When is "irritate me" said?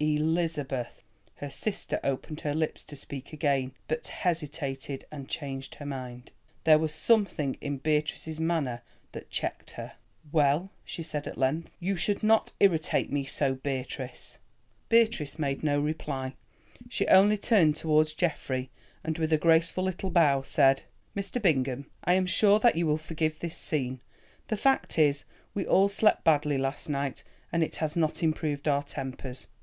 12.60-13.24